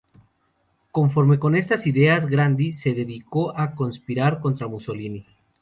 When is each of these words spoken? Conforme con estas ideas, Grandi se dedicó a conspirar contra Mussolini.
Conforme 0.91 1.37
con 1.37 1.55
estas 1.55 1.85
ideas, 1.85 2.25
Grandi 2.25 2.73
se 2.73 2.95
dedicó 2.95 3.55
a 3.55 3.75
conspirar 3.75 4.39
contra 4.39 4.67
Mussolini. 4.67 5.27